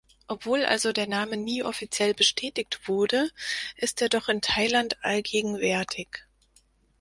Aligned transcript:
Obwohl 0.25 0.65
also 0.65 0.93
der 0.93 1.05
Name 1.05 1.37
nie 1.37 1.61
offiziell 1.61 2.15
bestätigt 2.15 2.87
wurde, 2.87 3.29
ist 3.75 4.01
er 4.01 4.09
doch 4.09 4.29
in 4.29 4.41
Thailand 4.41 4.97
allgegenwärtig. 5.05 6.07